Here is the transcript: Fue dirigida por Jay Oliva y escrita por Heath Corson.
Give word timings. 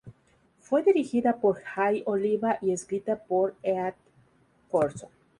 Fue 0.59 0.81
dirigida 0.81 1.35
por 1.37 1.57
Jay 1.61 2.01
Oliva 2.07 2.57
y 2.63 2.71
escrita 2.71 3.17
por 3.23 3.53
Heath 3.61 3.93
Corson. 4.71 5.09